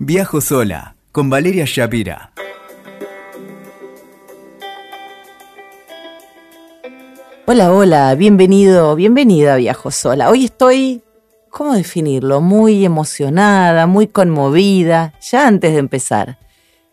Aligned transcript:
Viajo 0.00 0.40
sola 0.40 0.94
con 1.10 1.28
Valeria 1.28 1.64
Shapira. 1.66 2.30
Hola, 7.46 7.72
hola, 7.72 8.14
bienvenido, 8.14 8.94
bienvenida 8.94 9.54
a 9.54 9.56
Viajo 9.56 9.90
sola. 9.90 10.30
Hoy 10.30 10.44
estoy, 10.44 11.02
¿cómo 11.50 11.74
definirlo? 11.74 12.40
Muy 12.40 12.84
emocionada, 12.84 13.88
muy 13.88 14.06
conmovida, 14.06 15.14
ya 15.20 15.48
antes 15.48 15.72
de 15.72 15.78
empezar, 15.78 16.38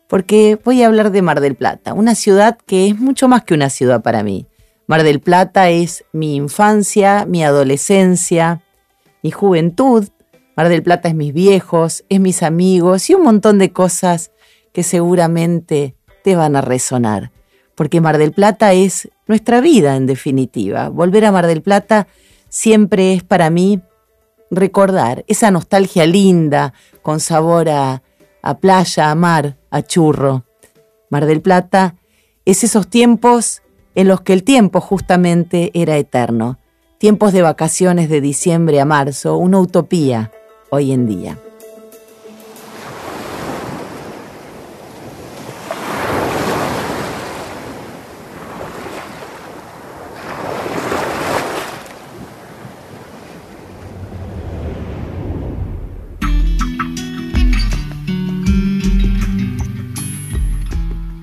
porque 0.08 0.58
voy 0.66 0.82
a 0.82 0.88
hablar 0.88 1.12
de 1.12 1.22
Mar 1.22 1.42
del 1.42 1.54
Plata, 1.54 1.94
una 1.94 2.16
ciudad 2.16 2.58
que 2.66 2.88
es 2.88 3.00
mucho 3.00 3.28
más 3.28 3.44
que 3.44 3.54
una 3.54 3.70
ciudad 3.70 4.02
para 4.02 4.24
mí. 4.24 4.48
Mar 4.88 5.04
del 5.04 5.20
Plata 5.20 5.70
es 5.70 6.06
mi 6.12 6.36
infancia, 6.36 7.28
mi 7.28 7.44
adolescencia, 7.44 8.64
mi 9.22 9.30
juventud, 9.30 10.08
Mar 10.56 10.70
del 10.70 10.84
Plata 10.84 11.10
es 11.10 11.16
mis 11.16 11.34
viejos, 11.34 12.06
es 12.08 12.20
mis 12.22 12.42
amigos 12.42 13.10
y 13.10 13.14
un 13.14 13.24
montón 13.24 13.58
de 13.58 13.74
cosas 13.74 14.32
que 14.72 14.84
seguramente 14.84 15.95
te 16.23 16.36
van 16.38 16.55
a 16.55 16.62
resonar. 16.62 17.31
Porque 17.76 18.00
Mar 18.00 18.18
del 18.18 18.31
Plata 18.31 18.72
es 18.72 19.09
nuestra 19.28 19.59
vida 19.59 19.98
en 19.98 20.05
definitiva. 20.05 20.88
Volver 20.88 21.26
a 21.26 21.31
Mar 21.34 21.45
del 21.48 21.62
Plata 21.62 22.08
siempre 22.48 23.14
es 23.14 23.23
para 23.23 23.50
mí 23.50 23.81
recordar 24.50 25.26
esa 25.28 25.52
nostalgia 25.52 26.05
linda 26.05 26.73
con 27.02 27.20
sabor 27.20 27.67
a, 27.67 28.02
playa, 28.62 29.12
a 29.12 29.16
mar, 29.16 29.58
a 29.72 29.81
churro. 29.81 30.45
Mar 31.09 31.26
del 31.26 31.42
Plata 31.42 31.95
es 32.45 32.64
esos 32.64 32.88
tiempos 32.88 33.62
en 33.94 34.08
los 34.08 34.22
que 34.22 34.31
el 34.31 34.44
tiempo 34.44 34.80
justamente 34.80 35.72
era 35.73 35.98
eterno. 35.98 36.59
Tiempos 36.98 37.34
de 37.34 37.42
vacaciones 37.42 38.09
de 38.09 38.22
diciembre 38.22 38.80
a 38.80 38.86
marzo, 38.86 39.36
una 39.36 39.59
utopía 39.59 40.31
hoy 40.76 40.92
en 40.92 41.08
día. 41.08 41.38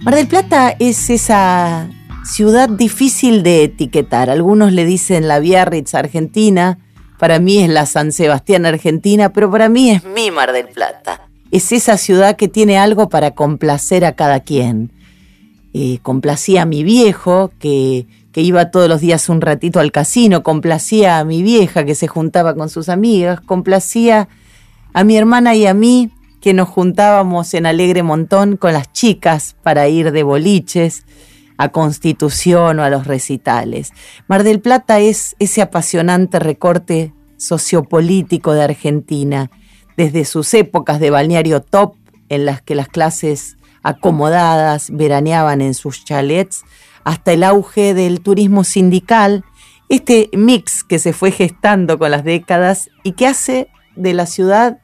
Mar 0.02 0.16
del 0.16 0.26
Plata 0.26 0.74
es 0.80 1.10
esa 1.10 1.88
ciudad 2.24 2.68
difícil 2.68 3.42
de 3.42 3.64
etiquetar. 3.64 4.30
Algunos 4.30 4.72
le 4.72 4.84
dicen 4.84 5.28
la 5.28 5.38
Biarritz 5.38 5.94
argentina, 5.94 6.78
para 7.22 7.38
mí 7.38 7.58
es 7.58 7.68
la 7.68 7.86
San 7.86 8.10
Sebastián 8.10 8.66
Argentina, 8.66 9.32
pero 9.32 9.48
para 9.48 9.68
mí 9.68 9.90
es 9.90 10.02
mi 10.02 10.32
Mar 10.32 10.50
del 10.52 10.66
Plata. 10.66 11.28
Es 11.52 11.70
esa 11.70 11.96
ciudad 11.96 12.34
que 12.34 12.48
tiene 12.48 12.78
algo 12.78 13.08
para 13.08 13.30
complacer 13.30 14.04
a 14.04 14.16
cada 14.16 14.40
quien. 14.40 14.90
Eh, 15.72 16.00
complacía 16.02 16.62
a 16.62 16.66
mi 16.66 16.82
viejo, 16.82 17.52
que, 17.60 18.06
que 18.32 18.40
iba 18.40 18.72
todos 18.72 18.88
los 18.88 19.00
días 19.00 19.28
un 19.28 19.40
ratito 19.40 19.78
al 19.78 19.92
casino, 19.92 20.42
complacía 20.42 21.20
a 21.20 21.24
mi 21.24 21.44
vieja, 21.44 21.84
que 21.84 21.94
se 21.94 22.08
juntaba 22.08 22.56
con 22.56 22.68
sus 22.68 22.88
amigas, 22.88 23.40
complacía 23.40 24.28
a 24.92 25.04
mi 25.04 25.16
hermana 25.16 25.54
y 25.54 25.66
a 25.66 25.74
mí, 25.74 26.10
que 26.40 26.54
nos 26.54 26.68
juntábamos 26.68 27.54
en 27.54 27.66
alegre 27.66 28.02
montón 28.02 28.56
con 28.56 28.72
las 28.72 28.92
chicas 28.92 29.54
para 29.62 29.86
ir 29.86 30.10
de 30.10 30.24
boliches 30.24 31.04
a 31.62 31.68
Constitución 31.68 32.80
o 32.80 32.82
a 32.82 32.90
los 32.90 33.06
recitales. 33.06 33.92
Mar 34.26 34.42
del 34.42 34.60
Plata 34.60 34.98
es 34.98 35.36
ese 35.38 35.62
apasionante 35.62 36.40
recorte 36.40 37.14
sociopolítico 37.36 38.52
de 38.52 38.64
Argentina, 38.64 39.48
desde 39.96 40.24
sus 40.24 40.52
épocas 40.54 40.98
de 40.98 41.10
balneario 41.10 41.62
top, 41.62 41.94
en 42.28 42.46
las 42.46 42.62
que 42.62 42.74
las 42.74 42.88
clases 42.88 43.58
acomodadas 43.84 44.90
veraneaban 44.90 45.60
en 45.60 45.74
sus 45.74 46.04
chalets, 46.04 46.64
hasta 47.04 47.32
el 47.32 47.44
auge 47.44 47.94
del 47.94 48.22
turismo 48.22 48.64
sindical, 48.64 49.44
este 49.88 50.30
mix 50.32 50.82
que 50.82 50.98
se 50.98 51.12
fue 51.12 51.30
gestando 51.30 51.96
con 51.96 52.10
las 52.10 52.24
décadas 52.24 52.90
y 53.04 53.12
que 53.12 53.28
hace 53.28 53.68
de 53.94 54.14
la 54.14 54.26
ciudad 54.26 54.78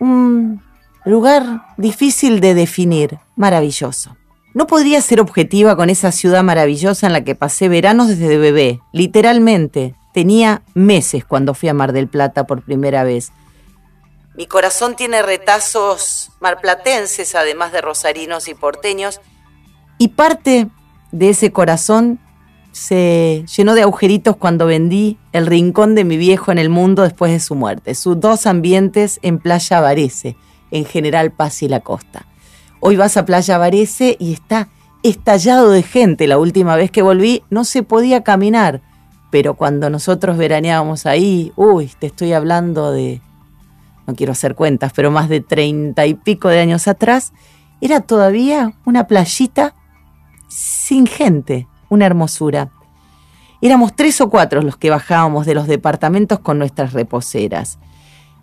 un 0.00 0.62
lugar 1.06 1.62
difícil 1.78 2.40
de 2.40 2.52
definir, 2.52 3.20
maravilloso. 3.36 4.16
No 4.52 4.66
podría 4.66 5.00
ser 5.00 5.20
objetiva 5.20 5.76
con 5.76 5.90
esa 5.90 6.10
ciudad 6.10 6.42
maravillosa 6.42 7.06
en 7.06 7.12
la 7.12 7.22
que 7.22 7.34
pasé 7.34 7.68
veranos 7.68 8.08
desde 8.08 8.36
bebé, 8.36 8.80
literalmente. 8.92 9.94
Tenía 10.12 10.62
meses 10.74 11.24
cuando 11.24 11.54
fui 11.54 11.68
a 11.68 11.74
Mar 11.74 11.92
del 11.92 12.08
Plata 12.08 12.44
por 12.46 12.62
primera 12.62 13.04
vez. 13.04 13.32
Mi 14.34 14.46
corazón 14.46 14.96
tiene 14.96 15.22
retazos 15.22 16.30
marplatenses, 16.40 17.34
además 17.34 17.72
de 17.72 17.80
rosarinos 17.80 18.48
y 18.48 18.54
porteños, 18.54 19.20
y 19.98 20.08
parte 20.08 20.68
de 21.12 21.28
ese 21.28 21.52
corazón 21.52 22.18
se 22.72 23.44
llenó 23.54 23.74
de 23.74 23.82
agujeritos 23.82 24.36
cuando 24.36 24.64
vendí 24.64 25.18
el 25.32 25.46
rincón 25.46 25.94
de 25.94 26.04
mi 26.04 26.16
viejo 26.16 26.52
en 26.52 26.58
el 26.58 26.70
mundo 26.70 27.02
después 27.02 27.32
de 27.32 27.40
su 27.40 27.54
muerte, 27.54 27.94
sus 27.94 28.18
dos 28.18 28.46
ambientes 28.46 29.18
en 29.22 29.38
Playa 29.38 29.80
Varese, 29.80 30.36
en 30.70 30.86
General 30.86 31.32
Paz 31.32 31.62
y 31.62 31.68
la 31.68 31.80
Costa. 31.80 32.26
Hoy 32.82 32.96
vas 32.96 33.18
a 33.18 33.26
Playa 33.26 33.58
Varese 33.58 34.16
y 34.18 34.32
está 34.32 34.68
estallado 35.02 35.70
de 35.70 35.82
gente. 35.82 36.26
La 36.26 36.38
última 36.38 36.76
vez 36.76 36.90
que 36.90 37.02
volví 37.02 37.42
no 37.50 37.64
se 37.64 37.82
podía 37.82 38.24
caminar, 38.24 38.80
pero 39.30 39.52
cuando 39.52 39.90
nosotros 39.90 40.38
veraneábamos 40.38 41.04
ahí, 41.04 41.52
uy, 41.56 41.90
te 41.98 42.06
estoy 42.06 42.32
hablando 42.32 42.90
de, 42.90 43.20
no 44.06 44.14
quiero 44.14 44.32
hacer 44.32 44.54
cuentas, 44.54 44.94
pero 44.96 45.10
más 45.10 45.28
de 45.28 45.42
treinta 45.42 46.06
y 46.06 46.14
pico 46.14 46.48
de 46.48 46.60
años 46.60 46.88
atrás, 46.88 47.34
era 47.82 48.00
todavía 48.00 48.72
una 48.86 49.06
playita 49.06 49.74
sin 50.48 51.06
gente, 51.06 51.68
una 51.90 52.06
hermosura. 52.06 52.70
Éramos 53.60 53.94
tres 53.94 54.22
o 54.22 54.30
cuatro 54.30 54.62
los 54.62 54.78
que 54.78 54.88
bajábamos 54.88 55.44
de 55.44 55.54
los 55.54 55.66
departamentos 55.66 56.38
con 56.38 56.58
nuestras 56.58 56.94
reposeras. 56.94 57.78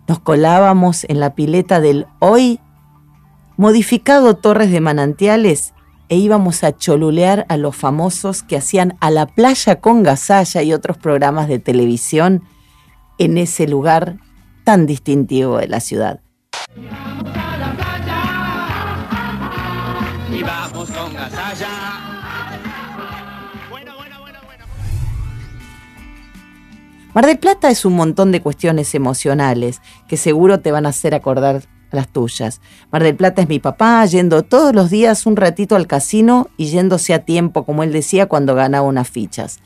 Nos 0.06 0.20
colábamos 0.20 1.02
en 1.08 1.18
la 1.18 1.34
pileta 1.34 1.80
del 1.80 2.06
hoy 2.20 2.60
modificado 3.58 4.36
torres 4.36 4.70
de 4.70 4.80
manantiales 4.80 5.74
e 6.08 6.16
íbamos 6.16 6.62
a 6.62 6.74
cholulear 6.74 7.44
a 7.48 7.56
los 7.56 7.76
famosos 7.76 8.44
que 8.44 8.56
hacían 8.56 8.96
a 9.00 9.10
la 9.10 9.26
playa 9.26 9.80
con 9.80 10.04
gasalla 10.04 10.62
y 10.62 10.72
otros 10.72 10.96
programas 10.96 11.48
de 11.48 11.58
televisión 11.58 12.44
en 13.18 13.36
ese 13.36 13.66
lugar 13.66 14.18
tan 14.62 14.86
distintivo 14.86 15.58
de 15.58 15.66
la 15.66 15.80
ciudad. 15.80 16.20
Mar 27.12 27.26
del 27.26 27.38
Plata 27.40 27.70
es 27.70 27.84
un 27.84 27.96
montón 27.96 28.30
de 28.30 28.40
cuestiones 28.40 28.94
emocionales 28.94 29.82
que 30.06 30.16
seguro 30.16 30.60
te 30.60 30.70
van 30.70 30.86
a 30.86 30.90
hacer 30.90 31.16
acordar 31.16 31.62
las 31.90 32.08
tuyas. 32.08 32.60
Mar 32.90 33.02
del 33.02 33.16
Plata 33.16 33.42
es 33.42 33.48
mi 33.48 33.58
papá, 33.58 34.04
yendo 34.06 34.42
todos 34.42 34.74
los 34.74 34.90
días 34.90 35.26
un 35.26 35.36
ratito 35.36 35.76
al 35.76 35.86
casino 35.86 36.48
y 36.56 36.66
yéndose 36.66 37.14
a 37.14 37.24
tiempo, 37.24 37.64
como 37.64 37.82
él 37.82 37.92
decía, 37.92 38.26
cuando 38.26 38.54
ganaba 38.54 38.86
unas 38.86 39.08
fichas. 39.08 39.60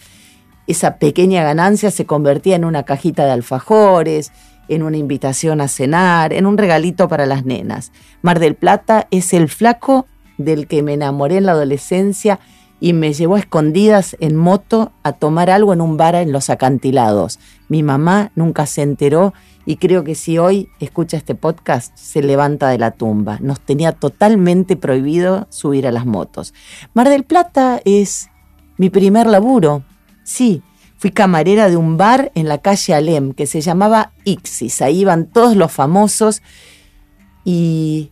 Esa 0.66 0.98
pequeña 0.98 1.42
ganancia 1.42 1.90
se 1.90 2.06
convertía 2.06 2.56
en 2.56 2.64
una 2.64 2.84
cajita 2.84 3.24
de 3.24 3.32
alfajores, 3.32 4.32
en 4.68 4.82
una 4.82 4.96
invitación 4.96 5.60
a 5.60 5.68
cenar, 5.68 6.32
en 6.32 6.46
un 6.46 6.56
regalito 6.56 7.08
para 7.08 7.26
las 7.26 7.44
nenas. 7.44 7.92
Mar 8.22 8.38
del 8.38 8.54
Plata 8.54 9.08
es 9.10 9.32
el 9.34 9.48
flaco 9.48 10.06
del 10.38 10.66
que 10.66 10.82
me 10.82 10.94
enamoré 10.94 11.36
en 11.36 11.46
la 11.46 11.52
adolescencia 11.52 12.38
y 12.82 12.94
me 12.94 13.12
llevó 13.12 13.36
a 13.36 13.38
escondidas 13.38 14.16
en 14.18 14.34
moto 14.34 14.90
a 15.04 15.12
tomar 15.12 15.50
algo 15.50 15.72
en 15.72 15.80
un 15.80 15.96
bar 15.96 16.16
en 16.16 16.32
los 16.32 16.50
acantilados. 16.50 17.38
Mi 17.68 17.84
mamá 17.84 18.32
nunca 18.34 18.66
se 18.66 18.82
enteró 18.82 19.34
y 19.64 19.76
creo 19.76 20.02
que 20.02 20.16
si 20.16 20.36
hoy 20.38 20.68
escucha 20.80 21.16
este 21.16 21.36
podcast 21.36 21.96
se 21.96 22.24
levanta 22.24 22.68
de 22.70 22.78
la 22.78 22.90
tumba. 22.90 23.38
Nos 23.40 23.60
tenía 23.60 23.92
totalmente 23.92 24.74
prohibido 24.76 25.46
subir 25.48 25.86
a 25.86 25.92
las 25.92 26.06
motos. 26.06 26.54
Mar 26.92 27.08
del 27.08 27.22
Plata 27.22 27.80
es 27.84 28.30
mi 28.78 28.90
primer 28.90 29.28
laburo. 29.28 29.84
Sí, 30.24 30.64
fui 30.96 31.12
camarera 31.12 31.70
de 31.70 31.76
un 31.76 31.96
bar 31.96 32.32
en 32.34 32.48
la 32.48 32.58
calle 32.58 32.94
Alem 32.94 33.32
que 33.32 33.46
se 33.46 33.60
llamaba 33.60 34.10
Ixis. 34.24 34.82
Ahí 34.82 35.02
iban 35.02 35.26
todos 35.26 35.54
los 35.54 35.70
famosos 35.70 36.42
y 37.44 38.10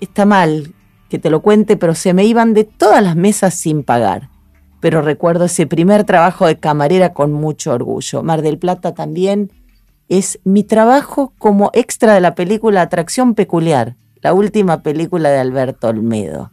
está 0.00 0.24
mal 0.24 0.74
que 1.08 1.18
te 1.18 1.30
lo 1.30 1.40
cuente, 1.40 1.76
pero 1.76 1.94
se 1.94 2.12
me 2.14 2.24
iban 2.24 2.54
de 2.54 2.64
todas 2.64 3.02
las 3.02 3.16
mesas 3.16 3.54
sin 3.54 3.82
pagar. 3.82 4.30
Pero 4.80 5.02
recuerdo 5.02 5.46
ese 5.46 5.66
primer 5.66 6.04
trabajo 6.04 6.46
de 6.46 6.58
camarera 6.58 7.12
con 7.12 7.32
mucho 7.32 7.72
orgullo. 7.72 8.22
Mar 8.22 8.42
del 8.42 8.58
Plata 8.58 8.94
también 8.94 9.50
es 10.08 10.38
mi 10.44 10.64
trabajo 10.64 11.32
como 11.38 11.70
extra 11.74 12.14
de 12.14 12.20
la 12.20 12.34
película 12.34 12.82
Atracción 12.82 13.34
Peculiar, 13.34 13.96
la 14.20 14.32
última 14.32 14.82
película 14.82 15.30
de 15.30 15.38
Alberto 15.38 15.88
Olmedo. 15.88 16.52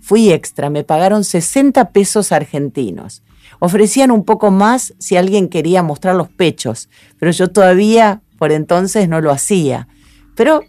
Fui 0.00 0.32
extra, 0.32 0.70
me 0.70 0.84
pagaron 0.84 1.24
60 1.24 1.90
pesos 1.90 2.32
argentinos. 2.32 3.22
Ofrecían 3.60 4.10
un 4.10 4.24
poco 4.24 4.50
más 4.50 4.94
si 4.98 5.16
alguien 5.16 5.48
quería 5.48 5.82
mostrar 5.82 6.16
los 6.16 6.28
pechos, 6.28 6.88
pero 7.18 7.30
yo 7.30 7.50
todavía 7.50 8.22
por 8.38 8.50
entonces 8.50 9.08
no 9.08 9.20
lo 9.20 9.30
hacía. 9.30 9.86
Pero 10.34 10.64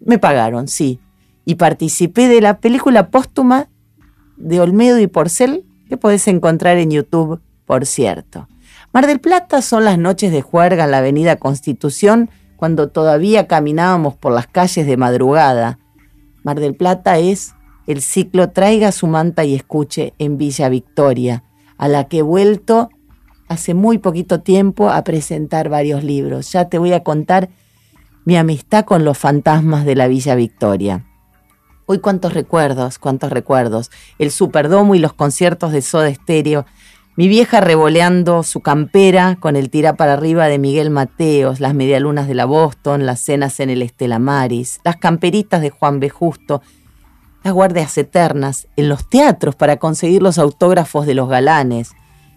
me 0.00 0.18
pagaron, 0.18 0.68
sí. 0.68 1.00
Y 1.46 1.54
participé 1.54 2.28
de 2.28 2.42
la 2.42 2.60
película 2.60 3.10
póstuma 3.10 3.70
de 4.36 4.60
Olmedo 4.60 4.98
y 4.98 5.06
Porcel 5.06 5.64
que 5.88 5.96
podés 5.96 6.28
encontrar 6.28 6.76
en 6.76 6.90
YouTube, 6.90 7.40
por 7.64 7.86
cierto. 7.86 8.48
Mar 8.92 9.06
del 9.06 9.20
Plata 9.20 9.62
son 9.62 9.84
las 9.84 9.96
noches 9.96 10.32
de 10.32 10.42
juerga 10.42 10.84
en 10.84 10.90
la 10.90 10.98
Avenida 10.98 11.36
Constitución 11.36 12.30
cuando 12.56 12.88
todavía 12.88 13.46
caminábamos 13.46 14.16
por 14.16 14.32
las 14.32 14.48
calles 14.48 14.86
de 14.86 14.96
madrugada. 14.96 15.78
Mar 16.42 16.58
del 16.58 16.74
Plata 16.74 17.18
es 17.18 17.54
el 17.86 18.02
ciclo 18.02 18.50
Traiga 18.50 18.90
su 18.90 19.06
manta 19.06 19.44
y 19.44 19.54
escuche 19.54 20.14
en 20.18 20.38
Villa 20.38 20.68
Victoria, 20.68 21.44
a 21.78 21.86
la 21.86 22.08
que 22.08 22.18
he 22.18 22.22
vuelto 22.22 22.90
hace 23.48 23.74
muy 23.74 23.98
poquito 23.98 24.40
tiempo 24.40 24.90
a 24.90 25.04
presentar 25.04 25.68
varios 25.68 26.02
libros. 26.02 26.50
Ya 26.50 26.68
te 26.68 26.78
voy 26.78 26.92
a 26.92 27.04
contar 27.04 27.50
mi 28.24 28.36
amistad 28.36 28.84
con 28.84 29.04
los 29.04 29.16
fantasmas 29.16 29.84
de 29.84 29.94
la 29.94 30.08
Villa 30.08 30.34
Victoria. 30.34 31.04
Hoy 31.88 32.00
cuántos 32.00 32.34
recuerdos, 32.34 32.98
cuántos 32.98 33.30
recuerdos. 33.30 33.92
El 34.18 34.32
Superdomo 34.32 34.96
y 34.96 34.98
los 34.98 35.12
conciertos 35.12 35.70
de 35.70 35.82
Soda 35.82 36.12
Stereo. 36.12 36.66
Mi 37.14 37.28
vieja 37.28 37.60
revoleando 37.60 38.42
su 38.42 38.58
campera 38.58 39.36
con 39.38 39.54
el 39.54 39.70
tira 39.70 39.94
para 39.94 40.14
arriba 40.14 40.48
de 40.48 40.58
Miguel 40.58 40.90
Mateos, 40.90 41.60
las 41.60 41.74
medialunas 41.74 42.26
de 42.26 42.34
la 42.34 42.44
Boston, 42.44 43.06
las 43.06 43.20
cenas 43.20 43.60
en 43.60 43.70
el 43.70 43.82
Estela 43.82 44.18
Maris, 44.18 44.80
las 44.82 44.96
camperitas 44.96 45.62
de 45.62 45.70
Juan 45.70 46.00
B. 46.00 46.10
Justo, 46.10 46.60
las 47.44 47.54
guardias 47.54 47.96
eternas, 47.96 48.66
en 48.74 48.88
los 48.88 49.08
teatros 49.08 49.54
para 49.54 49.76
conseguir 49.76 50.22
los 50.22 50.38
autógrafos 50.38 51.06
de 51.06 51.14
los 51.14 51.28
galanes. 51.28 51.92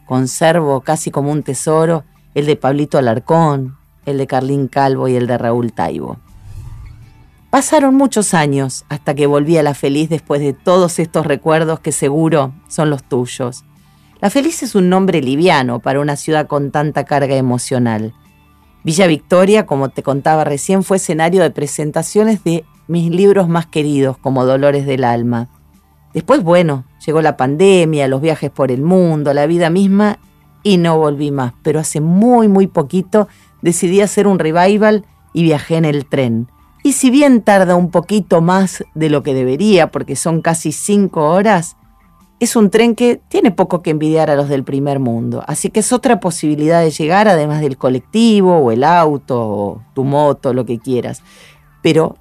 Conservo 0.06 0.82
casi 0.82 1.10
como 1.10 1.32
un 1.32 1.42
tesoro 1.42 2.04
el 2.36 2.46
de 2.46 2.56
Pablito 2.56 3.00
Alarcón, 3.00 3.78
el 4.06 4.20
de 4.20 4.28
Carlín 4.28 4.68
Calvo 4.68 5.08
y 5.08 5.16
el 5.16 5.26
de 5.26 5.40
Raúl 5.40 5.74
Taibo. 5.74 6.20
Pasaron 7.50 7.96
muchos 7.96 8.36
años 8.36 8.86
hasta 8.90 9.16
que 9.16 9.26
volví 9.26 9.58
a 9.58 9.64
La 9.64 9.74
Feliz 9.74 10.08
después 10.08 10.40
de 10.40 10.54
todos 10.54 11.00
estos 11.00 11.26
recuerdos 11.26 11.80
que 11.80 11.92
seguro 11.92 12.54
son 12.68 12.92
los 12.92 13.04
tuyos. 13.04 13.66
La 14.22 14.30
Feliz 14.30 14.62
es 14.62 14.76
un 14.76 14.88
nombre 14.88 15.20
liviano 15.20 15.80
para 15.80 16.00
una 16.00 16.16
ciudad 16.16 16.46
con 16.46 16.70
tanta 16.70 17.06
carga 17.06 17.36
emocional. 17.36 18.14
Villa 18.84 19.08
Victoria, 19.08 19.66
como 19.66 19.90
te 19.90 20.04
contaba 20.04 20.44
recién, 20.44 20.84
fue 20.84 20.98
escenario 20.98 21.42
de 21.42 21.50
presentaciones 21.50 22.44
de 22.44 22.66
mis 22.88 23.10
libros 23.10 23.50
más 23.50 23.66
queridos, 23.66 24.18
como 24.20 24.46
Dolores 24.46 24.86
del 24.86 25.04
Alma. 25.04 25.50
Después, 26.14 26.44
bueno, 26.44 26.86
llegó 27.04 27.24
la 27.24 27.36
pandemia, 27.36 28.08
los 28.08 28.22
viajes 28.22 28.52
por 28.52 28.72
el 28.72 28.84
mundo, 28.84 29.34
la 29.34 29.48
vida 29.48 29.72
misma, 29.72 30.20
y 30.62 30.78
no 30.78 31.00
volví 31.00 31.32
más. 31.32 31.54
Pero 31.64 31.80
hace 31.80 32.00
muy, 32.00 32.48
muy 32.48 32.68
poquito 32.68 33.28
decidí 33.64 34.02
hacer 34.02 34.28
un 34.28 34.38
revival 34.38 35.06
y 35.34 35.42
viajé 35.42 35.78
en 35.78 35.86
el 35.86 36.06
tren. 36.06 36.48
Y 36.84 36.94
si 36.94 37.10
bien 37.10 37.42
tarda 37.42 37.76
un 37.76 37.92
poquito 37.92 38.42
más 38.42 38.84
de 38.96 39.10
lo 39.10 39.22
que 39.24 39.34
debería, 39.34 39.88
porque 39.92 40.16
son 40.16 40.42
casi 40.42 40.72
cinco 40.72 41.30
horas, 41.30 41.76
es 42.40 42.56
un 42.56 42.70
tren 42.70 42.96
que 42.96 43.22
tiene 43.28 43.52
poco 43.52 43.82
que 43.82 43.90
envidiar 43.90 44.30
a 44.30 44.36
los 44.36 44.48
del 44.48 44.64
primer 44.64 45.00
mundo. 45.00 45.44
Así 45.46 45.70
que 45.70 45.82
es 45.82 45.92
otra 45.92 46.20
posibilidad 46.20 46.82
de 46.82 46.92
llegar, 46.92 47.28
además 47.28 47.60
del 47.62 47.78
colectivo 47.78 48.58
o 48.58 48.72
el 48.72 48.84
auto 48.86 49.40
o 49.40 49.84
tu 49.94 50.06
moto, 50.06 50.54
lo 50.54 50.66
que 50.66 50.80
quieras. 50.80 51.22
Pero 51.82 52.16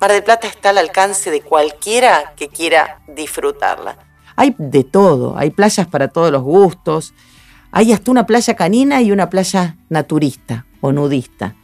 Mar 0.00 0.12
del 0.12 0.22
Plata 0.22 0.46
está 0.46 0.70
al 0.70 0.78
alcance 0.78 1.30
de 1.30 1.42
cualquiera 1.42 2.32
que 2.34 2.48
quiera 2.48 3.02
disfrutarla. 3.06 3.98
Hay 4.34 4.54
de 4.56 4.82
todo, 4.82 5.36
hay 5.36 5.50
playas 5.50 5.86
para 5.86 6.08
todos 6.08 6.32
los 6.32 6.42
gustos, 6.42 7.12
hay 7.70 7.92
hasta 7.92 8.10
una 8.10 8.24
playa 8.24 8.56
canina 8.56 9.02
y 9.02 9.12
una 9.12 9.28
playa 9.28 9.76
naturista 9.90 10.64
o 10.80 10.92
nudista. 10.92 11.54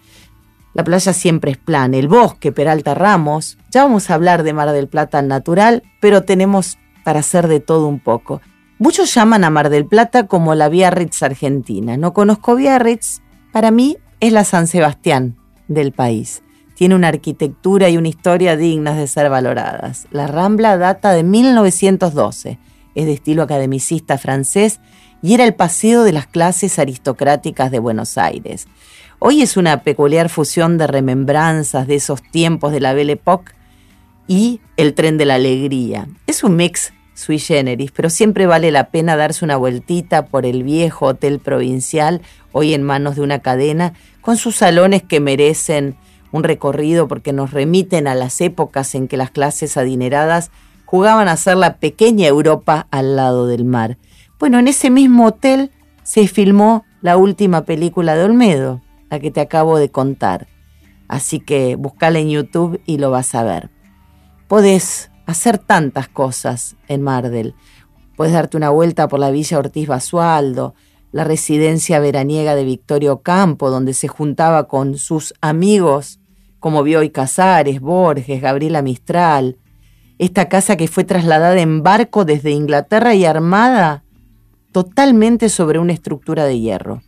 La 0.76 0.84
playa 0.84 1.14
siempre 1.14 1.52
es 1.52 1.56
plana, 1.56 1.96
el 1.96 2.06
bosque, 2.06 2.52
Peralta 2.52 2.94
Ramos. 2.94 3.56
Ya 3.70 3.84
vamos 3.84 4.10
a 4.10 4.14
hablar 4.14 4.42
de 4.42 4.52
Mar 4.52 4.72
del 4.72 4.88
Plata 4.88 5.22
natural, 5.22 5.82
pero 6.02 6.24
tenemos 6.24 6.76
para 7.02 7.20
hacer 7.20 7.48
de 7.48 7.60
todo 7.60 7.88
un 7.88 7.98
poco. 7.98 8.42
Muchos 8.78 9.14
llaman 9.14 9.44
a 9.44 9.48
Mar 9.48 9.70
del 9.70 9.86
Plata 9.86 10.26
como 10.26 10.54
la 10.54 10.68
Biarritz 10.68 11.22
argentina. 11.22 11.96
No 11.96 12.12
conozco 12.12 12.56
Biarritz, 12.56 13.22
para 13.54 13.70
mí 13.70 13.96
es 14.20 14.34
la 14.34 14.44
San 14.44 14.66
Sebastián 14.66 15.38
del 15.66 15.92
país. 15.92 16.42
Tiene 16.74 16.94
una 16.94 17.08
arquitectura 17.08 17.88
y 17.88 17.96
una 17.96 18.08
historia 18.08 18.54
dignas 18.58 18.98
de 18.98 19.06
ser 19.06 19.30
valoradas. 19.30 20.06
La 20.10 20.26
Rambla 20.26 20.76
data 20.76 21.12
de 21.12 21.22
1912, 21.22 22.58
es 22.94 23.06
de 23.06 23.12
estilo 23.14 23.42
academicista 23.42 24.18
francés 24.18 24.80
y 25.22 25.32
era 25.32 25.44
el 25.44 25.54
paseo 25.54 26.04
de 26.04 26.12
las 26.12 26.26
clases 26.26 26.78
aristocráticas 26.78 27.70
de 27.70 27.78
Buenos 27.78 28.18
Aires. 28.18 28.68
Hoy 29.18 29.40
es 29.40 29.56
una 29.56 29.82
peculiar 29.82 30.28
fusión 30.28 30.76
de 30.76 30.86
remembranzas 30.86 31.86
de 31.86 31.94
esos 31.94 32.22
tiempos 32.22 32.70
de 32.72 32.80
la 32.80 32.92
Belle 32.92 33.14
Époque 33.14 33.52
y 34.28 34.60
el 34.76 34.92
tren 34.92 35.16
de 35.16 35.24
la 35.24 35.36
alegría. 35.36 36.06
Es 36.26 36.44
un 36.44 36.56
mix 36.56 36.92
sui 37.14 37.38
generis, 37.38 37.92
pero 37.92 38.10
siempre 38.10 38.46
vale 38.46 38.70
la 38.70 38.90
pena 38.90 39.16
darse 39.16 39.42
una 39.42 39.56
vueltita 39.56 40.26
por 40.26 40.44
el 40.44 40.64
viejo 40.64 41.06
hotel 41.06 41.38
provincial, 41.38 42.20
hoy 42.52 42.74
en 42.74 42.82
manos 42.82 43.16
de 43.16 43.22
una 43.22 43.38
cadena, 43.38 43.94
con 44.20 44.36
sus 44.36 44.56
salones 44.56 45.02
que 45.02 45.18
merecen 45.18 45.96
un 46.30 46.44
recorrido 46.44 47.08
porque 47.08 47.32
nos 47.32 47.52
remiten 47.52 48.08
a 48.08 48.14
las 48.14 48.42
épocas 48.42 48.94
en 48.94 49.08
que 49.08 49.16
las 49.16 49.30
clases 49.30 49.78
adineradas 49.78 50.50
jugaban 50.84 51.28
a 51.28 51.38
ser 51.38 51.56
la 51.56 51.78
pequeña 51.78 52.26
Europa 52.28 52.86
al 52.90 53.16
lado 53.16 53.46
del 53.46 53.64
mar. 53.64 53.96
Bueno, 54.38 54.58
en 54.58 54.68
ese 54.68 54.90
mismo 54.90 55.24
hotel 55.24 55.70
se 56.02 56.28
filmó 56.28 56.84
la 57.00 57.16
última 57.16 57.64
película 57.64 58.14
de 58.14 58.24
Olmedo, 58.24 58.82
la 59.10 59.20
que 59.20 59.30
te 59.30 59.40
acabo 59.40 59.78
de 59.78 59.90
contar. 59.90 60.46
Así 61.08 61.40
que 61.40 61.76
buscala 61.76 62.18
en 62.18 62.30
YouTube 62.30 62.80
y 62.86 62.98
lo 62.98 63.10
vas 63.10 63.34
a 63.34 63.44
ver. 63.44 63.70
Podés 64.48 65.10
hacer 65.26 65.58
tantas 65.58 66.08
cosas 66.08 66.76
en 66.88 67.02
Mardel. 67.02 67.54
Puedes 68.16 68.32
darte 68.32 68.56
una 68.56 68.70
vuelta 68.70 69.08
por 69.08 69.20
la 69.20 69.30
Villa 69.30 69.58
Ortiz 69.58 69.86
Basualdo, 69.86 70.74
la 71.12 71.24
residencia 71.24 72.00
veraniega 72.00 72.54
de 72.54 72.64
Victorio 72.64 73.22
Campo, 73.22 73.70
donde 73.70 73.94
se 73.94 74.08
juntaba 74.08 74.68
con 74.68 74.98
sus 74.98 75.34
amigos 75.40 76.20
como 76.58 76.82
Bioy 76.82 77.10
Casares, 77.10 77.80
Borges, 77.80 78.40
Gabriela 78.40 78.82
Mistral. 78.82 79.58
Esta 80.18 80.48
casa 80.48 80.76
que 80.76 80.88
fue 80.88 81.04
trasladada 81.04 81.60
en 81.60 81.82
barco 81.82 82.24
desde 82.24 82.50
Inglaterra 82.50 83.14
y 83.14 83.24
armada 83.24 84.02
totalmente 84.72 85.48
sobre 85.48 85.78
una 85.78 85.92
estructura 85.92 86.44
de 86.44 86.58
hierro 86.58 87.02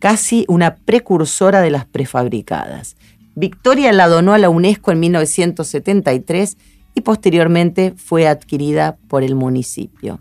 casi 0.00 0.44
una 0.48 0.74
precursora 0.74 1.60
de 1.60 1.70
las 1.70 1.84
prefabricadas. 1.84 2.96
Victoria 3.36 3.92
la 3.92 4.08
donó 4.08 4.32
a 4.32 4.38
la 4.38 4.50
UNESCO 4.50 4.90
en 4.90 5.00
1973 5.00 6.56
y 6.94 7.02
posteriormente 7.02 7.94
fue 7.96 8.26
adquirida 8.26 8.96
por 9.08 9.22
el 9.22 9.36
municipio. 9.36 10.20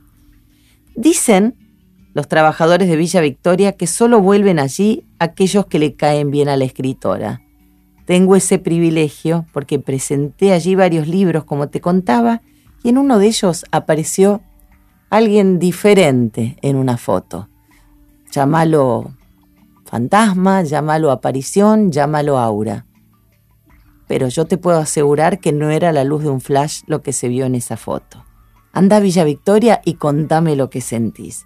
Dicen 0.96 1.56
los 2.14 2.28
trabajadores 2.28 2.90
de 2.90 2.98
Villa 2.98 3.22
Victoria 3.22 3.72
que 3.72 3.88
solo 3.88 4.22
vuelven 4.22 4.60
allí 4.60 5.06
aquellos 5.18 5.66
que 5.66 5.80
le 5.80 5.96
caen 5.96 6.30
bien 6.30 6.50
a 6.50 6.58
la 6.58 6.66
escritora. 6.66 7.42
Tengo 8.06 8.36
ese 8.36 8.60
privilegio 8.60 9.46
porque 9.54 9.80
presenté 9.80 10.52
allí 10.52 10.76
varios 10.76 11.08
libros, 11.08 11.46
como 11.46 11.70
te 11.70 11.80
contaba, 11.80 12.42
y 12.84 12.90
en 12.90 12.98
uno 12.98 13.20
de 13.20 13.28
ellos 13.28 13.66
apareció 13.72 14.42
alguien 15.10 15.60
diferente 15.60 16.58
en 16.62 16.76
una 16.76 16.98
foto. 16.98 17.50
Llámalo 18.32 19.14
fantasma, 19.90 20.62
llámalo 20.62 21.12
aparición, 21.12 21.92
llámalo 21.92 22.38
aura. 22.38 22.86
Pero 24.08 24.28
yo 24.28 24.46
te 24.46 24.58
puedo 24.58 24.78
asegurar 24.78 25.40
que 25.40 25.52
no 25.52 25.72
era 25.72 25.92
la 25.92 26.04
luz 26.04 26.24
de 26.24 26.30
un 26.30 26.42
flash 26.42 26.82
lo 26.86 27.02
que 27.02 27.12
se 27.12 27.28
vio 27.28 27.46
en 27.46 27.56
esa 27.56 27.76
foto. 27.76 28.24
Anda 28.72 28.98
a 28.98 29.00
Villa 29.00 29.24
Victoria 29.24 29.82
y 29.84 29.96
contame 29.96 30.56
lo 30.56 30.70
que 30.70 30.82
sentís. 30.82 31.46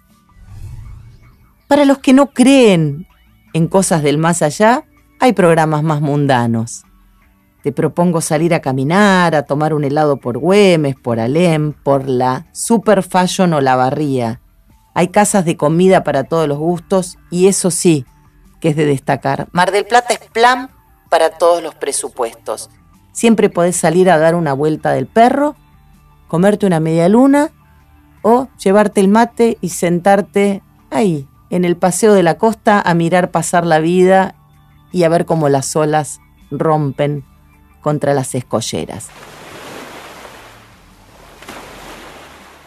Para 1.68 1.86
los 1.86 1.98
que 1.98 2.12
no 2.12 2.30
creen 2.30 3.06
en 3.54 3.66
cosas 3.68 4.02
del 4.02 4.18
más 4.18 4.42
allá, 4.42 4.84
hay 5.20 5.32
programas 5.32 5.82
más 5.82 6.02
mundanos. 6.02 6.84
Te 7.62 7.72
propongo 7.72 8.20
salir 8.20 8.52
a 8.52 8.60
caminar, 8.60 9.34
a 9.34 9.44
tomar 9.44 9.72
un 9.72 9.84
helado 9.84 10.18
por 10.18 10.36
Güemes, 10.36 10.96
por 10.96 11.18
Alem, 11.18 11.72
por 11.72 12.06
la 12.06 12.46
Super 12.52 13.02
Fashion 13.02 13.54
o 13.54 13.62
la 13.62 13.74
Barría. 13.74 14.42
Hay 14.92 15.08
casas 15.08 15.46
de 15.46 15.56
comida 15.56 16.04
para 16.04 16.24
todos 16.24 16.46
los 16.46 16.58
gustos 16.58 17.16
y 17.30 17.46
eso 17.46 17.70
sí, 17.70 18.04
que 18.64 18.70
es 18.70 18.76
de 18.76 18.86
destacar. 18.86 19.46
Mar 19.52 19.72
del 19.72 19.84
Plata 19.84 20.14
es 20.14 20.20
plan 20.20 20.70
para 21.10 21.28
todos 21.28 21.62
los 21.62 21.74
presupuestos. 21.74 22.70
Siempre 23.12 23.50
podés 23.50 23.76
salir 23.76 24.08
a 24.08 24.16
dar 24.16 24.34
una 24.34 24.54
vuelta 24.54 24.92
del 24.92 25.06
perro, 25.06 25.54
comerte 26.28 26.64
una 26.64 26.80
media 26.80 27.10
luna 27.10 27.50
o 28.22 28.48
llevarte 28.56 29.02
el 29.02 29.08
mate 29.08 29.58
y 29.60 29.68
sentarte 29.68 30.62
ahí, 30.90 31.28
en 31.50 31.66
el 31.66 31.76
paseo 31.76 32.14
de 32.14 32.22
la 32.22 32.38
costa, 32.38 32.80
a 32.80 32.94
mirar 32.94 33.30
pasar 33.30 33.66
la 33.66 33.80
vida 33.80 34.34
y 34.92 35.02
a 35.02 35.10
ver 35.10 35.26
cómo 35.26 35.50
las 35.50 35.76
olas 35.76 36.20
rompen 36.50 37.22
contra 37.82 38.14
las 38.14 38.34
escolleras. 38.34 39.08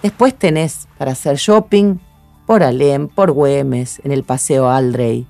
Después 0.04 0.36
tenés 0.36 0.88
para 1.00 1.13
hacer 1.13 1.38
shopping 1.38 1.98
por 2.46 2.62
Alem, 2.62 3.08
por 3.08 3.32
Güemes, 3.32 4.00
en 4.04 4.12
el 4.12 4.24
Paseo 4.24 4.70
Aldrey, 4.70 5.25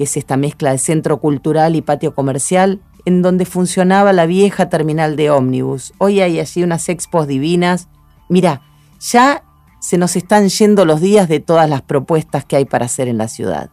que 0.00 0.04
es 0.04 0.16
esta 0.16 0.38
mezcla 0.38 0.70
de 0.70 0.78
centro 0.78 1.20
cultural 1.20 1.76
y 1.76 1.82
patio 1.82 2.14
comercial, 2.14 2.80
en 3.04 3.20
donde 3.20 3.44
funcionaba 3.44 4.14
la 4.14 4.24
vieja 4.24 4.70
terminal 4.70 5.14
de 5.14 5.28
ómnibus. 5.28 5.92
Hoy 5.98 6.22
hay 6.22 6.40
allí 6.40 6.62
unas 6.62 6.88
expos 6.88 7.26
divinas. 7.26 7.90
Mira, 8.30 8.62
ya 8.98 9.44
se 9.78 9.98
nos 9.98 10.16
están 10.16 10.48
yendo 10.48 10.86
los 10.86 11.02
días 11.02 11.28
de 11.28 11.40
todas 11.40 11.68
las 11.68 11.82
propuestas 11.82 12.46
que 12.46 12.56
hay 12.56 12.64
para 12.64 12.86
hacer 12.86 13.08
en 13.08 13.18
la 13.18 13.28
ciudad. 13.28 13.68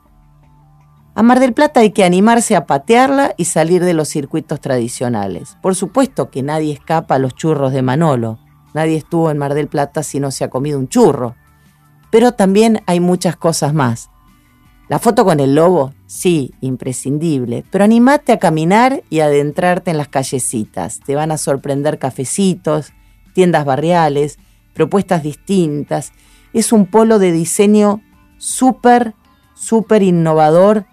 A 1.16 1.24
Mar 1.24 1.40
del 1.40 1.54
Plata 1.54 1.80
hay 1.80 1.92
que 1.92 2.04
animarse 2.04 2.58
a 2.58 2.66
patearla 2.66 3.34
y 3.38 3.46
salir 3.46 3.86
de 3.86 3.94
los 3.94 4.10
circuitos 4.10 4.60
tradicionales. 4.60 5.56
Por 5.62 5.76
supuesto 5.76 6.30
que 6.30 6.44
nadie 6.44 6.74
escapa 6.74 7.16
a 7.16 7.20
los 7.20 7.36
churros 7.36 7.72
de 7.72 7.84
Manolo. 7.84 8.38
Nadie 8.74 8.98
estuvo 8.98 9.32
en 9.32 9.38
Mar 9.38 9.54
del 9.54 9.70
Plata 9.70 10.04
si 10.04 10.20
no 10.20 10.32
se 10.32 10.44
ha 10.44 10.50
comido 10.50 10.78
un 10.78 10.90
churro. 10.90 11.36
Pero 12.12 12.34
también 12.34 12.82
hay 12.86 13.00
muchas 13.00 13.38
cosas 13.38 13.74
más. 13.74 14.10
La 14.90 15.00
foto 15.00 15.26
con 15.26 15.42
el 15.42 15.54
lobo, 15.54 15.94
sí, 16.06 16.54
imprescindible, 16.62 17.66
pero 17.72 17.84
animate 17.84 18.32
a 18.32 18.40
caminar 18.40 19.04
y 19.10 19.20
adentrarte 19.20 19.92
en 19.92 19.98
las 19.98 20.08
callecitas. 20.08 21.02
Te 21.06 21.16
van 21.16 21.32
a 21.32 21.38
sorprender 21.38 22.00
cafecitos, 22.00 22.94
tiendas 23.34 23.66
barriales, 23.66 24.40
propuestas 24.74 25.24
distintas. 25.24 26.14
Es 26.54 26.72
un 26.72 26.86
polo 26.86 27.20
de 27.20 27.34
diseño 27.34 28.02
súper, 28.38 29.14
súper 29.56 30.04
innovador 30.04 30.86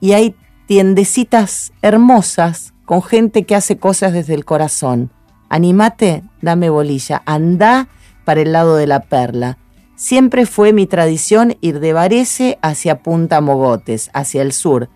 y 0.00 0.12
hay 0.12 0.36
tiendecitas 0.66 1.72
hermosas 1.82 2.74
con 2.84 3.02
gente 3.02 3.42
que 3.42 3.56
hace 3.56 3.76
cosas 3.76 4.12
desde 4.12 4.34
el 4.34 4.44
corazón. 4.44 5.10
Animate, 5.48 6.22
dame 6.40 6.70
bolilla, 6.70 7.22
anda 7.26 7.88
para 8.24 8.40
el 8.42 8.52
lado 8.52 8.76
de 8.76 8.86
la 8.86 9.00
perla. 9.00 9.58
Siempre 10.02 10.46
fue 10.46 10.72
mi 10.72 10.88
tradición 10.88 11.56
ir 11.60 11.78
de 11.78 11.92
Varese 11.92 12.58
hacia 12.60 13.04
Punta 13.04 13.40
Mogotes, 13.40 14.10
hacia 14.12 14.42
el 14.42 14.50
sur, 14.50 14.88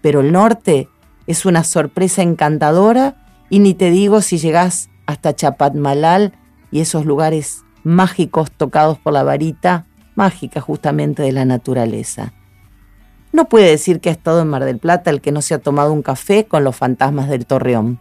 pero 0.00 0.20
el 0.20 0.30
norte 0.30 0.88
es 1.26 1.44
una 1.44 1.64
sorpresa 1.64 2.22
encantadora 2.22 3.16
y 3.50 3.58
ni 3.58 3.74
te 3.74 3.90
digo 3.90 4.20
si 4.20 4.38
llegás 4.38 4.90
hasta 5.06 5.34
Chapatmalal 5.34 6.34
y 6.70 6.78
esos 6.78 7.04
lugares 7.04 7.64
mágicos 7.82 8.52
tocados 8.52 8.96
por 8.96 9.12
la 9.12 9.24
varita, 9.24 9.86
mágica 10.14 10.60
justamente 10.60 11.24
de 11.24 11.32
la 11.32 11.44
naturaleza. 11.44 12.32
No 13.32 13.48
puede 13.48 13.70
decir 13.70 13.98
que 13.98 14.10
ha 14.10 14.12
estado 14.12 14.40
en 14.40 14.50
Mar 14.50 14.64
del 14.64 14.78
Plata 14.78 15.10
el 15.10 15.20
que 15.20 15.32
no 15.32 15.42
se 15.42 15.54
ha 15.54 15.58
tomado 15.58 15.92
un 15.92 16.02
café 16.02 16.44
con 16.44 16.62
los 16.62 16.76
fantasmas 16.76 17.28
del 17.28 17.44
Torreón. 17.44 17.98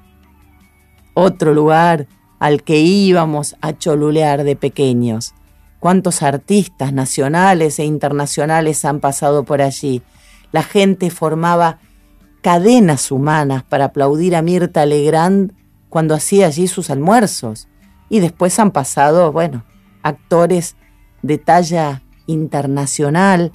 Otro 1.16 1.56
lugar 1.56 2.06
al 2.38 2.62
que 2.62 2.78
íbamos 2.78 3.56
a 3.60 3.76
cholulear 3.76 4.44
de 4.44 4.56
pequeños 4.56 5.34
cuántos 5.84 6.24
artistas 6.24 6.94
nacionales 6.94 7.78
e 7.78 7.84
internacionales 7.84 8.86
han 8.86 9.02
pasado 9.02 9.44
por 9.44 9.62
allí. 9.62 10.02
La 10.54 10.64
gente 10.64 11.10
formaba 11.10 11.80
cadenas 12.42 13.12
humanas 13.12 13.64
para 13.64 13.86
aplaudir 13.86 14.38
a 14.38 14.42
Mirta 14.42 14.86
Legrand 14.86 15.52
cuando 15.90 16.16
hacía 16.16 16.48
allí 16.48 16.70
sus 16.70 16.90
almuerzos. 16.90 17.68
Y 18.08 18.22
después 18.22 18.60
han 18.60 18.72
pasado, 18.72 19.34
bueno, 19.34 19.66
actores 20.04 20.78
de 21.22 21.38
talla 21.38 22.02
internacional. 22.28 23.52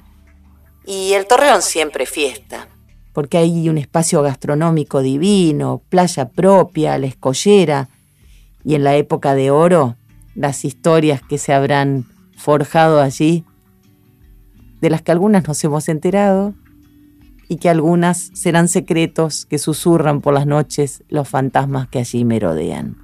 Y 0.85 1.13
el 1.13 1.25
Torreón 1.25 1.63
siempre 1.63 2.05
fiesta, 2.05 2.67
porque 3.11 3.39
hay 3.39 3.69
un 3.69 3.79
espacio 3.79 4.21
gastronómico 4.21 5.01
divino, 5.01 5.81
playa 5.89 6.29
propia, 6.29 6.95
la 6.99 7.07
escollera, 7.07 7.89
y 8.63 8.75
en 8.75 8.83
la 8.83 8.95
época 8.97 9.33
de 9.33 9.49
oro, 9.49 9.95
las 10.35 10.63
historias 10.63 11.23
que 11.23 11.39
se 11.39 11.53
habrán 11.53 12.05
forjado 12.39 13.01
allí, 13.01 13.43
de 14.81 14.89
las 14.89 15.01
que 15.01 15.11
algunas 15.11 15.47
nos 15.47 15.61
hemos 15.63 15.89
enterado 15.89 16.53
y 17.49 17.57
que 17.57 17.69
algunas 17.69 18.31
serán 18.33 18.69
secretos 18.69 19.45
que 19.45 19.57
susurran 19.57 20.21
por 20.21 20.33
las 20.33 20.47
noches 20.47 21.03
los 21.09 21.27
fantasmas 21.27 21.89
que 21.89 21.99
allí 21.99 22.23
merodean. 22.23 22.95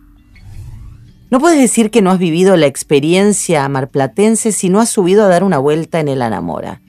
No 1.29 1.39
puedes 1.39 1.59
decir 1.59 1.91
que 1.91 2.01
no 2.01 2.11
has 2.11 2.19
vivido 2.19 2.55
la 2.55 2.67
experiencia 2.67 3.67
marplatense 3.67 4.51
si 4.51 4.69
no 4.69 4.79
has 4.79 4.89
subido 4.89 5.25
a 5.25 5.27
dar 5.27 5.43
una 5.43 5.57
vuelta 5.57 5.99
en 5.99 6.07
el 6.07 6.21
Anamora. 6.21 6.81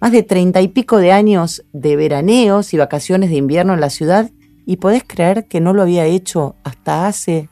Más 0.00 0.10
de 0.10 0.24
treinta 0.24 0.60
y 0.60 0.68
pico 0.68 0.96
de 0.96 1.12
años 1.12 1.64
de 1.72 1.94
veraneos 1.94 2.74
y 2.74 2.78
vacaciones 2.78 3.30
de 3.30 3.36
invierno 3.36 3.74
en 3.74 3.80
la 3.80 3.90
ciudad 3.90 4.30
y 4.66 4.78
podés 4.78 5.04
creer 5.06 5.46
que 5.46 5.60
no 5.60 5.72
lo 5.72 5.82
había 5.82 6.06
hecho 6.06 6.56
hasta 6.64 7.06
hace 7.06 7.48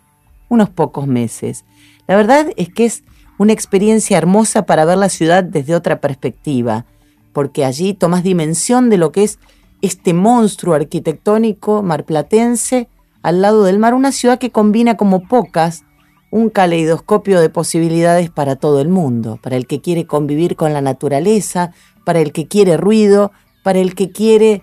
unos 0.49 0.71
pocos 0.71 1.07
meses. 1.07 1.65
La 2.09 2.17
verdad 2.17 2.49
es 2.57 2.69
que 2.71 2.87
es 2.87 3.05
una 3.41 3.55
experiencia 3.55 4.19
hermosa 4.19 4.67
para 4.67 4.85
ver 4.85 4.99
la 4.99 5.09
ciudad 5.09 5.43
desde 5.43 5.75
otra 5.75 5.99
perspectiva, 5.99 6.85
porque 7.33 7.65
allí 7.65 7.95
tomas 7.95 8.23
dimensión 8.23 8.91
de 8.91 8.99
lo 8.99 9.13
que 9.13 9.23
es 9.23 9.39
este 9.81 10.13
monstruo 10.13 10.75
arquitectónico 10.75 11.83
marplatense 11.83 12.87
al 13.23 13.41
lado 13.41 13.65
del 13.65 13.79
mar, 13.79 13.95
una 13.95 14.13
ciudad 14.13 14.39
que 14.39 14.51
combina 14.51 14.99
como 14.99 15.27
pocas 15.27 15.85
un 16.31 16.51
caleidoscopio 16.51 17.41
de 17.41 17.49
posibilidades 17.49 18.29
para 18.29 18.57
todo 18.57 18.83
el 18.83 18.91
mundo, 18.91 19.39
para 19.43 19.57
el 19.57 19.67
que 19.67 19.81
quiere 19.81 20.05
convivir 20.05 20.55
con 20.55 20.75
la 20.75 20.83
naturaleza, 20.83 21.73
para 22.05 22.21
el 22.21 22.33
que 22.33 22.47
quiere 22.47 22.77
ruido, 22.77 23.33
para 23.65 23.79
el 23.79 23.95
que 23.95 24.13
quiere 24.13 24.63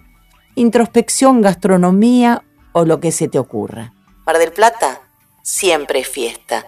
introspección, 0.54 1.42
gastronomía 1.42 2.44
o 2.74 2.86
lo 2.86 3.00
que 3.00 3.12
se 3.12 3.28
te 3.28 3.40
ocurra. 3.40 3.96
Mar 4.28 4.38
del 4.38 4.52
Plata 4.52 5.02
siempre 5.42 6.04
fiesta 6.04 6.68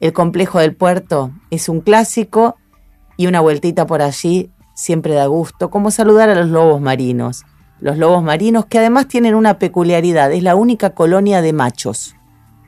el 0.00 0.12
complejo 0.12 0.58
del 0.58 0.74
puerto 0.74 1.32
es 1.50 1.68
un 1.68 1.80
clásico 1.80 2.56
y 3.16 3.26
una 3.26 3.40
vueltita 3.40 3.86
por 3.86 4.02
allí 4.02 4.50
siempre 4.74 5.14
da 5.14 5.26
gusto, 5.26 5.70
como 5.70 5.90
saludar 5.90 6.28
a 6.28 6.34
los 6.34 6.48
lobos 6.48 6.80
marinos. 6.80 7.44
Los 7.80 7.98
lobos 7.98 8.22
marinos 8.22 8.66
que 8.66 8.78
además 8.78 9.08
tienen 9.08 9.34
una 9.34 9.58
peculiaridad, 9.58 10.32
es 10.32 10.42
la 10.42 10.56
única 10.56 10.90
colonia 10.90 11.42
de 11.42 11.52
machos. 11.52 12.16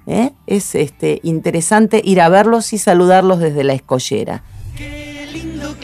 ¿eh? 0.06 0.32
Es 0.46 0.74
este, 0.74 1.20
interesante 1.22 2.00
ir 2.04 2.20
a 2.20 2.28
verlos 2.28 2.72
y 2.72 2.78
saludarlos 2.78 3.40
desde 3.40 3.64
la 3.64 3.74
escollera. 3.74 4.42
Qué 4.76 5.26
lindo 5.32 5.74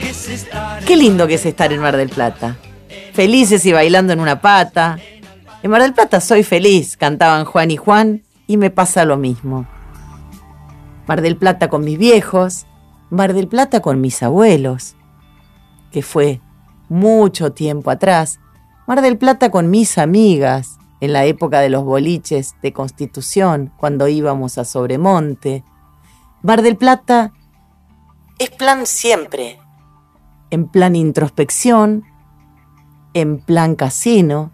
Qué 0.86 0.96
lindo 0.96 1.26
que 1.26 1.34
es 1.34 1.46
estar 1.46 1.72
en 1.72 1.80
Mar 1.80 1.96
del 1.96 2.08
Plata. 2.08 2.56
Felices 3.12 3.64
y 3.66 3.72
bailando 3.72 4.12
en 4.12 4.20
una 4.20 4.40
pata. 4.40 4.98
En 5.62 5.70
Mar 5.70 5.82
del 5.82 5.94
Plata 5.94 6.20
soy 6.20 6.42
feliz, 6.42 6.96
cantaban 6.96 7.44
Juan 7.44 7.70
y 7.70 7.76
Juan, 7.76 8.22
y 8.46 8.56
me 8.56 8.70
pasa 8.70 9.04
lo 9.04 9.16
mismo. 9.16 9.66
Mar 11.12 11.20
del 11.20 11.36
Plata 11.36 11.68
con 11.68 11.84
mis 11.84 11.98
viejos, 11.98 12.64
Mar 13.10 13.34
del 13.34 13.46
Plata 13.46 13.80
con 13.80 14.00
mis 14.00 14.22
abuelos, 14.22 14.96
que 15.90 16.00
fue 16.00 16.40
mucho 16.88 17.52
tiempo 17.52 17.90
atrás, 17.90 18.40
Mar 18.86 19.02
del 19.02 19.18
Plata 19.18 19.50
con 19.50 19.68
mis 19.68 19.98
amigas, 19.98 20.78
en 21.02 21.12
la 21.12 21.26
época 21.26 21.60
de 21.60 21.68
los 21.68 21.84
boliches 21.84 22.54
de 22.62 22.72
Constitución, 22.72 23.74
cuando 23.76 24.08
íbamos 24.08 24.56
a 24.56 24.64
Sobremonte. 24.64 25.64
Mar 26.40 26.62
del 26.62 26.78
Plata 26.78 27.34
es 28.38 28.48
plan 28.48 28.86
siempre, 28.86 29.58
en 30.48 30.66
plan 30.66 30.96
introspección, 30.96 32.04
en 33.12 33.38
plan 33.38 33.74
casino, 33.74 34.50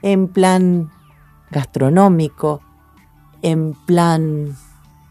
en 0.00 0.28
plan 0.28 0.90
gastronómico, 1.50 2.62
en 3.42 3.74
plan 3.74 4.56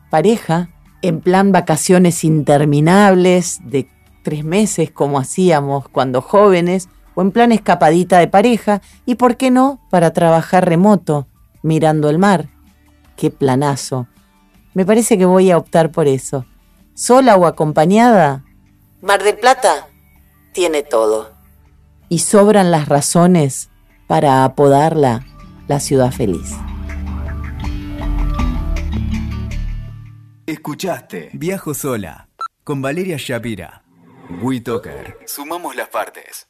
pareja 0.09 0.71
en 1.01 1.21
plan 1.21 1.51
vacaciones 1.51 2.23
interminables 2.23 3.59
de 3.63 3.89
tres 4.23 4.43
meses 4.43 4.91
como 4.91 5.19
hacíamos 5.19 5.87
cuando 5.89 6.21
jóvenes, 6.21 6.89
o 7.15 7.21
en 7.21 7.31
plan 7.31 7.51
escapadita 7.51 8.19
de 8.19 8.27
pareja, 8.27 8.81
y 9.05 9.15
por 9.15 9.37
qué 9.37 9.51
no, 9.51 9.79
para 9.89 10.13
trabajar 10.13 10.67
remoto, 10.67 11.27
mirando 11.63 12.09
el 12.09 12.19
mar. 12.19 12.49
¡Qué 13.15 13.31
planazo! 13.31 14.07
Me 14.73 14.85
parece 14.85 15.17
que 15.17 15.25
voy 15.25 15.49
a 15.49 15.57
optar 15.57 15.91
por 15.91 16.07
eso. 16.07 16.45
¿Sola 16.93 17.35
o 17.35 17.45
acompañada? 17.45 18.43
Mar 19.01 19.23
del 19.23 19.37
Plata 19.37 19.87
tiene 20.53 20.83
todo. 20.83 21.31
Y 22.09 22.19
sobran 22.19 22.69
las 22.69 22.87
razones 22.87 23.69
para 24.07 24.43
apodarla 24.43 25.25
la 25.67 25.79
ciudad 25.79 26.11
feliz. 26.11 26.55
Escuchaste 30.47 31.29
Viajo 31.33 31.73
sola 31.73 32.29
con 32.63 32.81
Valeria 32.81 33.17
Shapira. 33.19 33.83
WeToker. 34.41 35.17
Sumamos 35.25 35.75
las 35.75 35.89
partes. 35.89 36.46